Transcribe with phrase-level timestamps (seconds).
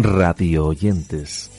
[0.00, 1.50] Radio oyentes.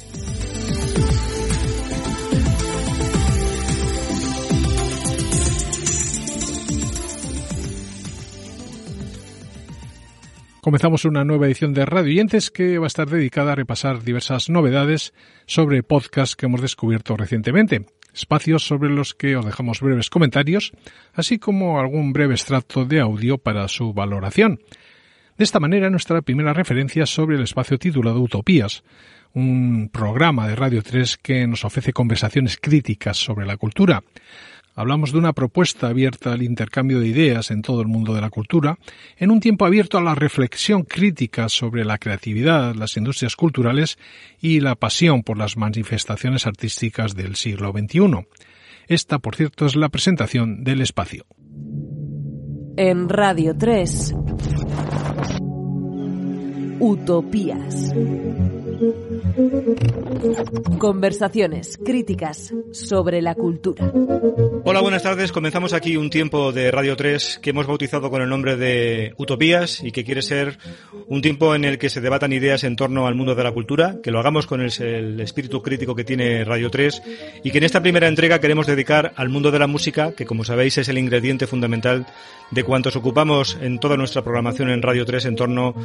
[10.61, 14.49] Comenzamos una nueva edición de Radio Oyentes que va a estar dedicada a repasar diversas
[14.49, 15.13] novedades
[15.45, 20.71] sobre podcasts que hemos descubierto recientemente, espacios sobre los que os dejamos breves comentarios,
[21.13, 24.61] así como algún breve extracto de audio para su valoración.
[25.39, 28.83] De esta manera, nuestra primera referencia sobre el espacio titulado Utopías,
[29.33, 34.03] un programa de Radio 3 que nos ofrece conversaciones críticas sobre la cultura.
[34.75, 38.29] Hablamos de una propuesta abierta al intercambio de ideas en todo el mundo de la
[38.29, 38.77] cultura,
[39.15, 43.97] en un tiempo abierto a la reflexión crítica sobre la creatividad, las industrias culturales
[44.41, 48.27] y la pasión por las manifestaciones artísticas del siglo XXI.
[48.89, 51.25] Esta, por cierto, es la presentación del espacio.
[52.75, 54.15] En Radio 3
[56.79, 57.93] Utopías.
[60.77, 63.91] Conversaciones críticas sobre la cultura.
[64.63, 65.31] Hola, buenas tardes.
[65.31, 69.83] Comenzamos aquí un tiempo de Radio 3 que hemos bautizado con el nombre de Utopías
[69.83, 70.57] y que quiere ser
[71.07, 73.97] un tiempo en el que se debatan ideas en torno al mundo de la cultura,
[74.01, 77.01] que lo hagamos con el, espíritu crítico que tiene Radio 3
[77.43, 80.45] y que en esta primera entrega queremos dedicar al mundo de la música, que como
[80.45, 82.05] sabéis es el ingrediente fundamental
[82.51, 85.75] de cuantos ocupamos en toda nuestra programación en Radio 3 en torno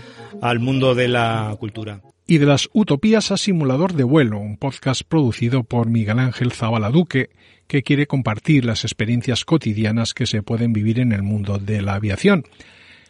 [0.40, 5.02] al mundo de la cultura y de las utopías a Simulador de Vuelo, un podcast
[5.07, 7.30] producido por Miguel Ángel Zavala Duque,
[7.67, 11.95] que quiere compartir las experiencias cotidianas que se pueden vivir en el mundo de la
[11.95, 12.45] aviación.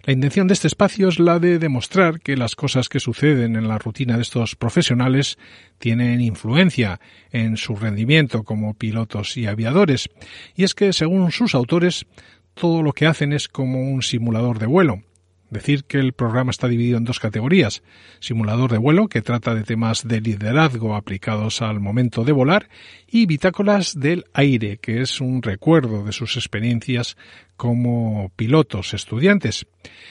[0.03, 3.69] La intención de este espacio es la de demostrar que las cosas que suceden en
[3.69, 5.39] la rutina de estos profesionales
[5.79, 10.11] tienen influencia en su rendimiento como pilotos y aviadores,
[10.57, 12.05] y es que, según sus autores,
[12.55, 15.03] todo lo que hacen es como un simulador de vuelo,
[15.55, 17.85] Decir que el programa está dividido en dos categorías.
[18.19, 22.69] Simulador de vuelo, que trata de temas de liderazgo aplicados al momento de volar,
[23.07, 27.17] y bitácolas del aire, que es un recuerdo de sus experiencias
[27.57, 29.69] como pilotos estudiantes.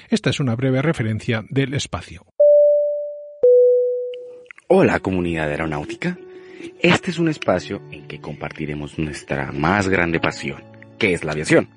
[0.10, 2.26] Esta es una breve referencia del espacio.
[4.70, 6.18] Hola comunidad aeronáutica.
[6.80, 10.64] Este es un espacio en que compartiremos nuestra más grande pasión,
[10.98, 11.68] que es la aviación,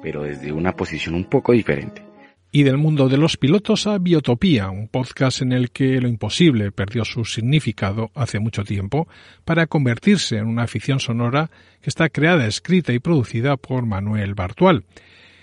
[0.00, 2.09] pero desde una posición un poco diferente
[2.52, 6.72] y del mundo de los pilotos a Biotopía, un podcast en el que lo imposible
[6.72, 9.06] perdió su significado hace mucho tiempo
[9.44, 11.50] para convertirse en una afición sonora
[11.80, 14.84] que está creada, escrita y producida por Manuel Bartual.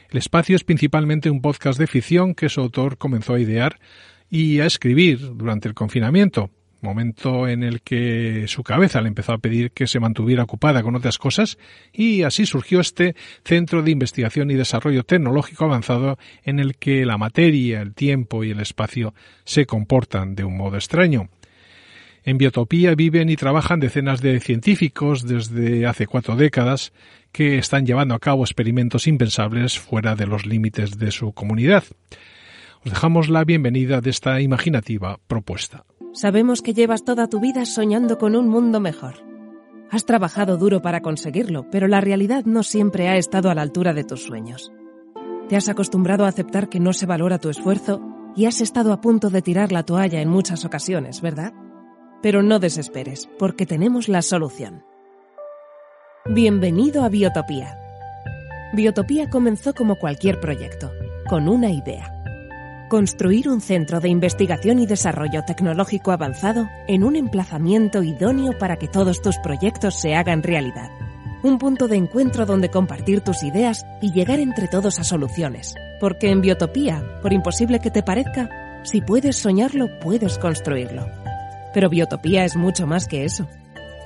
[0.10, 3.80] El espacio es principalmente un podcast de ficción que su autor comenzó a idear
[4.30, 6.52] y a escribir durante el confinamiento,
[6.82, 10.96] momento en el que su cabeza le empezó a pedir que se mantuviera ocupada con
[10.96, 11.58] otras cosas
[11.92, 17.18] y así surgió este Centro de Investigación y Desarrollo Tecnológico Avanzado en el que la
[17.18, 21.30] materia, el tiempo y el espacio se comportan de un modo extraño.
[22.24, 26.92] En Biotopía viven y trabajan decenas de científicos desde hace cuatro décadas
[27.32, 31.86] que están llevando a cabo experimentos impensables fuera de los límites de su comunidad.
[32.84, 35.86] Os dejamos la bienvenida de esta imaginativa propuesta.
[36.18, 39.24] Sabemos que llevas toda tu vida soñando con un mundo mejor.
[39.92, 43.94] Has trabajado duro para conseguirlo, pero la realidad no siempre ha estado a la altura
[43.94, 44.72] de tus sueños.
[45.48, 48.02] Te has acostumbrado a aceptar que no se valora tu esfuerzo
[48.36, 51.54] y has estado a punto de tirar la toalla en muchas ocasiones, ¿verdad?
[52.24, 54.84] Pero no desesperes, porque tenemos la solución.
[56.26, 57.78] Bienvenido a Biotopía.
[58.74, 60.92] Biotopía comenzó como cualquier proyecto,
[61.30, 62.17] con una idea
[62.90, 68.88] Construir un centro de investigación y desarrollo tecnológico avanzado en un emplazamiento idóneo para que
[68.88, 70.90] todos tus proyectos se hagan realidad.
[71.44, 75.76] Un punto de encuentro donde compartir tus ideas y llegar entre todos a soluciones.
[76.00, 78.50] Porque en Biotopía, por imposible que te parezca,
[78.84, 81.10] si puedes soñarlo, puedes construirlo.
[81.74, 83.50] Pero Biotopía es mucho más que eso.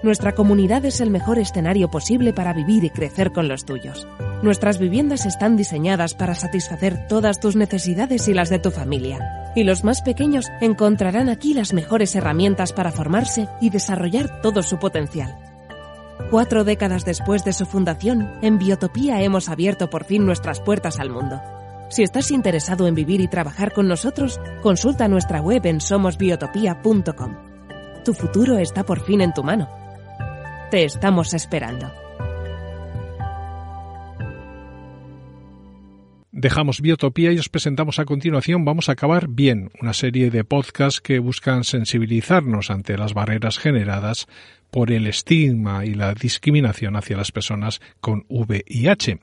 [0.02, 4.08] Nuestra comunidad es el mejor escenario posible para vivir y crecer con los tuyos.
[4.42, 9.52] Nuestras viviendas están diseñadas para satisfacer todas tus necesidades y las de tu familia.
[9.56, 14.80] Y los más pequeños encontrarán aquí las mejores herramientas para formarse y desarrollar todo su
[14.80, 15.38] potencial.
[16.32, 21.12] Cuatro décadas después de su fundación, en Biotopía hemos abierto por fin nuestras puertas al
[21.12, 21.40] mundo.
[21.90, 27.36] Si estás interesado en vivir y trabajar con nosotros, consulta nuestra web en somosbiotopía.com.
[28.04, 29.70] Tu futuro está por fin en tu mano.
[30.72, 31.92] Te estamos esperando.
[36.42, 41.00] Dejamos Biotopía y os presentamos a continuación Vamos a acabar bien, una serie de podcasts
[41.00, 44.26] que buscan sensibilizarnos ante las barreras generadas
[44.72, 49.20] por el estigma y la discriminación hacia las personas con VIH.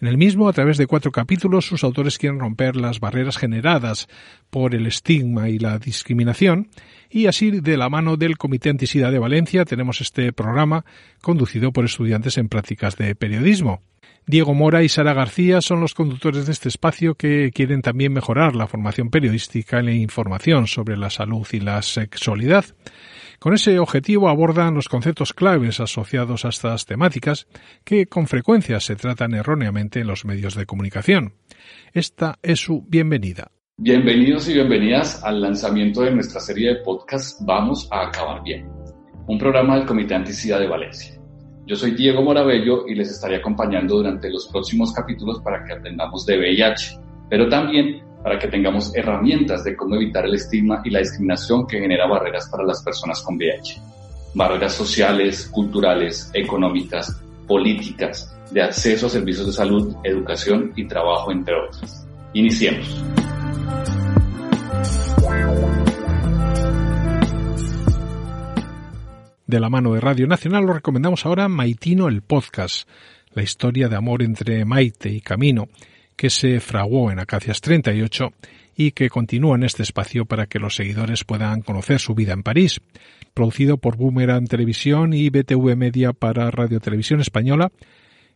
[0.00, 4.08] En el mismo, a través de cuatro capítulos, sus autores quieren romper las barreras generadas
[4.50, 6.68] por el estigma y la discriminación,
[7.08, 10.84] y así de la mano del Comité Antisida de Valencia tenemos este programa
[11.22, 13.80] conducido por estudiantes en prácticas de periodismo.
[14.26, 18.56] Diego Mora y Sara García son los conductores de este espacio que quieren también mejorar
[18.56, 22.64] la formación periodística y la información sobre la salud y la sexualidad.
[23.38, 27.46] Con ese objetivo abordan los conceptos claves asociados a estas temáticas
[27.84, 31.34] que con frecuencia se tratan erróneamente en los medios de comunicación.
[31.92, 33.50] Esta es su bienvenida.
[33.78, 38.66] Bienvenidos y bienvenidas al lanzamiento de nuestra serie de podcast Vamos a acabar bien,
[39.26, 41.20] un programa del Comité Anticida de Valencia.
[41.66, 46.24] Yo soy Diego Morabello y les estaré acompañando durante los próximos capítulos para que aprendamos
[46.24, 46.98] de VIH,
[47.28, 51.78] pero también para que tengamos herramientas de cómo evitar el estigma y la discriminación que
[51.78, 53.80] genera barreras para las personas con VIH.
[54.34, 61.54] Barreras sociales, culturales, económicas, políticas, de acceso a servicios de salud, educación y trabajo, entre
[61.54, 62.04] otras.
[62.32, 63.04] Iniciemos.
[69.46, 72.88] De la mano de Radio Nacional lo recomendamos ahora Maitino el podcast,
[73.34, 75.68] la historia de amor entre Maite y Camino,
[76.16, 78.32] que se fraguó en Acacias 38
[78.74, 82.42] y que continúa en este espacio para que los seguidores puedan conocer su vida en
[82.42, 82.80] París.
[83.34, 87.70] Producido por Boomerang Televisión y BTV Media para Radio Televisión Española,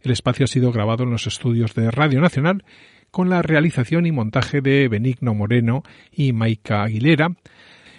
[0.02, 2.64] el espacio ha sido grabado en los estudios de Radio Nacional
[3.10, 7.28] con la realización y montaje de Benigno Moreno y Maika Aguilera,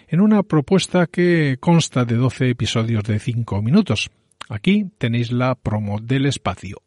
[0.07, 4.09] en una propuesta que consta de 12 episodios de 5 minutos.
[4.49, 6.81] Aquí tenéis la promo del espacio.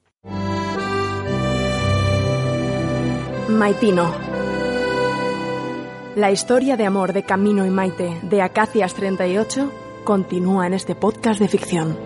[3.49, 4.11] Maitino.
[6.17, 9.70] La historia de amor de Camino y Maite de Acacias 38
[10.02, 11.99] continúa en este podcast de ficción.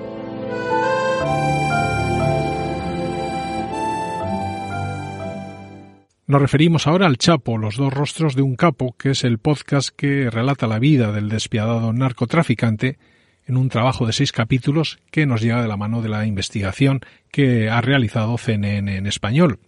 [6.26, 9.90] Nos referimos ahora al Chapo, los dos rostros de un capo, que es el podcast
[9.94, 12.98] que relata la vida del despiadado narcotraficante
[13.46, 17.00] en un trabajo de seis capítulos que nos llega de la mano de la investigación
[17.30, 19.60] que ha realizado CNN en español.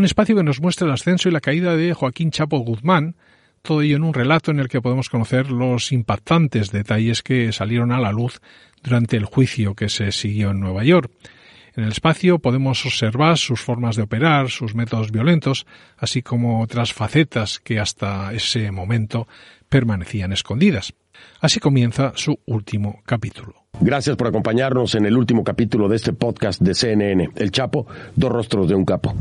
[0.00, 3.16] Un espacio que nos muestra el ascenso y la caída de Joaquín Chapo Guzmán,
[3.60, 7.92] todo ello en un relato en el que podemos conocer los impactantes detalles que salieron
[7.92, 8.40] a la luz
[8.82, 11.12] durante el juicio que se siguió en Nueva York.
[11.76, 15.66] En el espacio podemos observar sus formas de operar, sus métodos violentos,
[15.98, 19.28] así como otras facetas que hasta ese momento
[19.68, 20.94] permanecían escondidas.
[21.42, 23.66] Así comienza su último capítulo.
[23.80, 27.86] Gracias por acompañarnos en el último capítulo de este podcast de CNN, El Chapo,
[28.16, 29.14] dos rostros de un capo.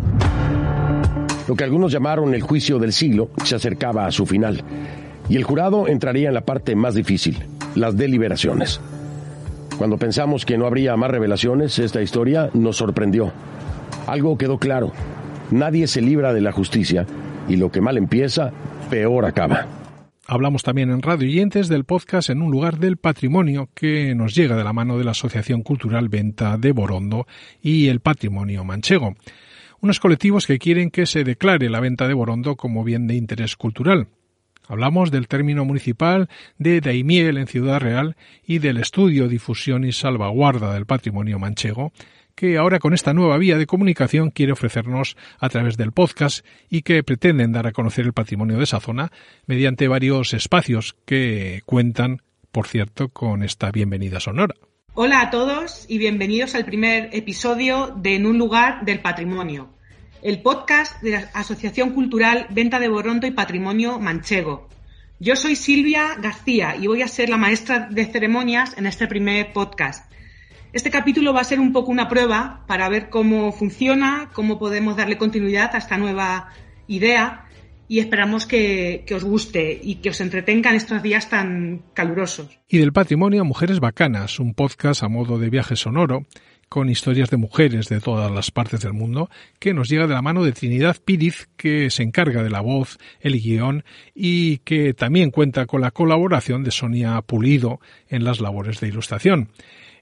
[1.50, 4.64] Lo que algunos llamaron el juicio del siglo se acercaba a su final,
[5.30, 7.40] y el jurado entraría en la parte más difícil,
[7.74, 8.80] las deliberaciones.
[9.76, 13.34] Cuando pensamos que no habría más revelaciones, esta historia nos sorprendió.
[14.06, 14.92] Algo quedó claro.
[15.50, 17.08] Nadie se libra de la justicia
[17.48, 18.52] y lo que mal empieza,
[18.92, 19.66] peor acaba.
[20.28, 24.56] Hablamos también en Radio Oyentes del podcast En un lugar del patrimonio que nos llega
[24.56, 27.26] de la mano de la Asociación Cultural Venta de Borondo
[27.60, 29.16] y el Patrimonio Manchego.
[29.82, 33.56] Unos colectivos que quieren que se declare la venta de Borondo como bien de interés
[33.56, 34.08] cultural.
[34.68, 40.74] Hablamos del término municipal de Daimiel en Ciudad Real y del estudio, difusión y salvaguarda
[40.74, 41.94] del patrimonio manchego,
[42.36, 46.82] que ahora con esta nueva vía de comunicación quiere ofrecernos a través del podcast y
[46.82, 49.14] que pretenden dar a conocer el patrimonio de esa zona
[49.48, 52.22] mediante varios espacios que cuentan,
[52.52, 54.56] por cierto, con esta bienvenida sonora.
[54.96, 59.70] Hola a todos y bienvenidos al primer episodio de En un lugar del patrimonio
[60.22, 64.68] el podcast de la Asociación Cultural Venta de Borondo y Patrimonio Manchego.
[65.20, 69.54] Yo soy Silvia García y voy a ser la maestra de ceremonias en este primer
[69.54, 70.12] podcast.
[70.74, 74.98] Este capítulo va a ser un poco una prueba para ver cómo funciona, cómo podemos
[74.98, 76.50] darle continuidad a esta nueva
[76.88, 77.46] idea
[77.90, 82.60] y esperamos que, os guste y que os entretengan estos días tan calurosos.
[82.70, 86.26] Y del patrimonio Mujeres Bacanas, un podcast a modo de viaje sonoro
[86.70, 90.22] con historias de mujeres de todas las partes del mundo, que nos llega de la
[90.22, 95.32] mano de Trinidad Píriz, que se encarga de la voz, el guion y que también
[95.32, 99.50] cuenta con la colaboración de Sonia Pulido en las labores de ilustración.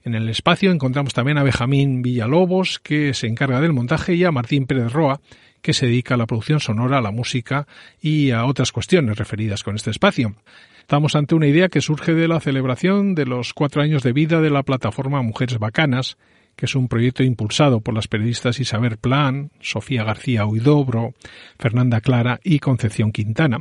[0.04, 4.30] En el espacio encontramos también a Benjamín Villalobos, que se encarga del montaje, y a
[4.30, 5.20] Martín Pérez Roa,
[5.62, 7.66] que se dedica a la producción sonora, a la música
[8.00, 10.34] y a otras cuestiones referidas con este espacio.
[10.80, 14.40] Estamos ante una idea que surge de la celebración de los cuatro años de vida
[14.40, 16.16] de la plataforma Mujeres Bacanas,
[16.56, 21.14] que es un proyecto impulsado por las periodistas Isabel Plan, Sofía García Huidobro,
[21.58, 23.58] Fernanda Clara y Concepción Quintana,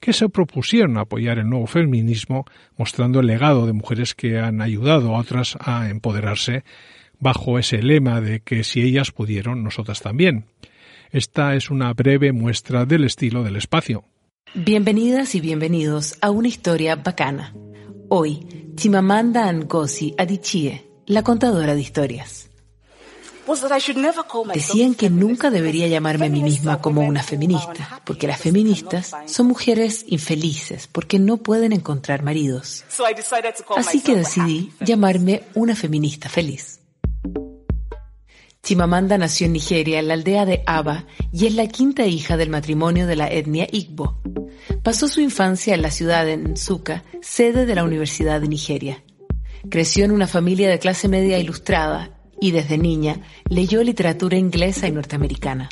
[0.00, 2.46] que se propusieron apoyar el nuevo feminismo,
[2.78, 6.64] mostrando el legado de mujeres que han ayudado a otras a empoderarse
[7.18, 10.44] bajo ese lema de que si ellas pudieron, nosotras también.
[11.12, 14.04] Esta es una breve muestra del estilo del espacio.
[14.54, 17.52] Bienvenidas y bienvenidos a una historia bacana.
[18.08, 22.48] Hoy, Chimamanda Ngozi Adichie, la contadora de historias.
[24.54, 29.48] Decían que nunca debería llamarme a mí misma como una feminista, porque las feministas son
[29.48, 32.84] mujeres infelices, porque no pueden encontrar maridos.
[33.76, 36.79] Así que decidí llamarme una feminista feliz.
[38.70, 42.50] Chimamanda nació en Nigeria, en la aldea de Aba, y es la quinta hija del
[42.50, 44.20] matrimonio de la etnia Igbo.
[44.84, 49.02] Pasó su infancia en la ciudad de Nsukka, sede de la Universidad de Nigeria.
[49.70, 54.92] Creció en una familia de clase media ilustrada y desde niña leyó literatura inglesa y
[54.92, 55.68] norteamericana.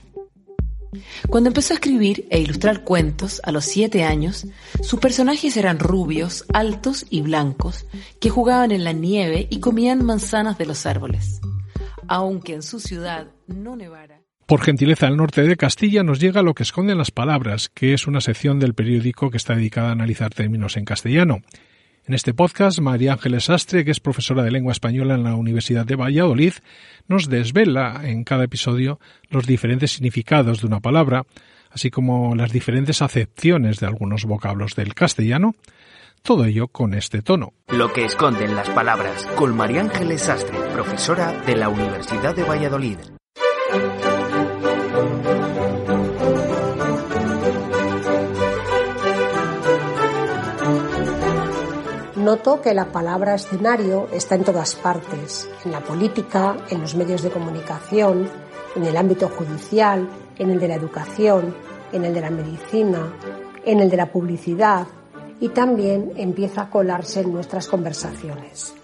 [1.28, 4.44] Cuando empezó a escribir e ilustrar cuentos a los siete años,
[4.82, 7.86] sus personajes eran rubios, altos y blancos,
[8.20, 11.40] que jugaban en la nieve y comían manzanas de los árboles
[12.08, 14.20] aunque en su ciudad no nevara.
[14.46, 18.06] Por gentileza del norte de Castilla nos llega lo que esconden las palabras, que es
[18.06, 21.42] una sección del periódico que está dedicada a analizar términos en castellano.
[22.06, 25.84] En este podcast, María Ángeles Sastre, que es profesora de lengua española en la Universidad
[25.84, 26.54] de Valladolid,
[27.06, 28.98] nos desvela en cada episodio
[29.28, 31.26] los diferentes significados de una palabra,
[31.70, 35.54] así como las diferentes acepciones de algunos vocablos del castellano,
[36.20, 37.52] todo ello con este tono.
[37.68, 42.98] Lo que esconden las palabras con María Ángeles Sastre, profesora de la Universidad de Valladolid.
[52.16, 57.22] Noto que la palabra escenario está en todas partes, en la política, en los medios
[57.22, 58.28] de comunicación,
[58.76, 61.54] en el ámbito judicial, en el de la educación,
[61.92, 63.14] en el de la medicina,
[63.64, 64.86] en el de la publicidad,
[65.40, 68.74] y también empieza a colarse en nuestras conversaciones.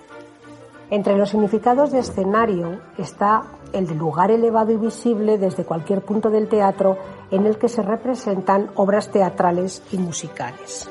[0.90, 3.42] Entre los significados de escenario está
[3.72, 6.98] el de lugar elevado y visible desde cualquier punto del teatro
[7.30, 10.88] en el que se representan obras teatrales y musicales.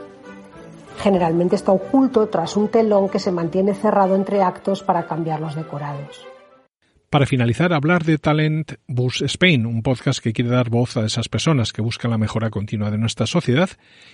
[0.98, 5.56] Generalmente está oculto tras un telón que se mantiene cerrado entre actos para cambiar los
[5.56, 6.33] decorados.
[7.14, 11.30] Para finalizar, hablar de Talent Bus Spain, un podcast que quiere dar voz a esas
[11.30, 13.70] personas que buscan la mejora continua de nuestra sociedad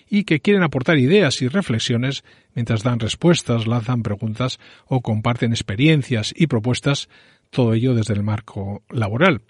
[0.10, 2.26] y que quieren aportar ideas y reflexiones
[2.56, 7.08] mientras dan respuestas, lanzan preguntas o comparten experiencias y propuestas,
[7.52, 9.44] todo ello desde el marco laboral.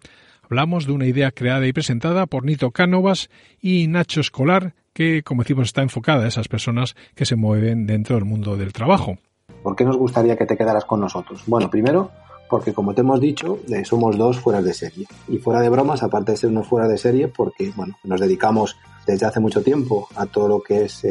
[0.44, 5.42] Hablamos de una idea creada y presentada por Nito Cánovas y Nacho Escolar, que, como
[5.42, 9.18] decimos, está enfocada a esas personas que se mueven dentro del mundo del trabajo.
[9.64, 11.42] ¿Por qué nos gustaría que te quedaras con nosotros?
[11.48, 12.12] Bueno, primero,
[12.50, 15.08] porque como te hemos dicho, eh, somos dos fuera de serie.
[15.28, 18.78] Y fuera de bromas, aparte de ser unos fuera de serie, porque bueno, nos dedicamos
[19.06, 21.04] desde hace mucho tiempo a todo lo que es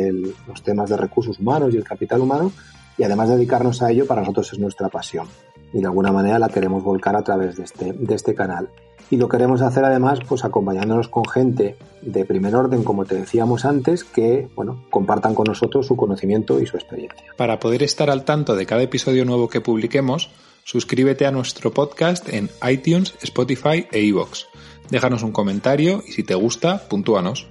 [0.46, 2.52] los temas de recursos humanos y el capital humano,
[2.96, 5.26] y además de dedicarnos a ello, para nosotros es nuestra pasión.
[5.72, 8.68] Y de alguna manera la queremos volcar a través de este, de este canal.
[9.10, 13.64] Y lo queremos hacer además, pues acompañándonos con gente de primer orden, como te decíamos
[13.64, 17.24] antes, que, bueno, compartan con nosotros su conocimiento y su experiencia.
[17.36, 20.30] Para poder estar al tanto de cada episodio nuevo que publiquemos,
[20.70, 24.44] Suscríbete a nuestro podcast en iTunes, Spotify e iVoox.
[24.90, 27.46] Déjanos un comentario y si te gusta, puntúanos.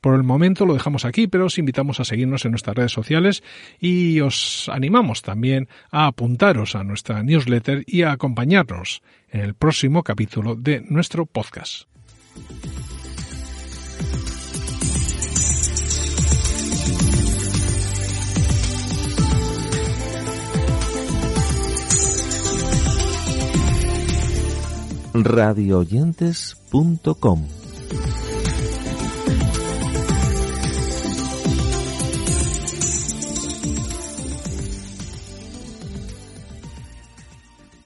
[0.00, 3.42] Por el momento lo dejamos aquí, pero os invitamos a seguirnos en nuestras redes sociales
[3.80, 10.02] y os animamos también a apuntaros a nuestra newsletter y a acompañarnos en el próximo
[10.02, 11.88] capítulo de nuestro podcast.
[25.14, 27.57] radioyentes.com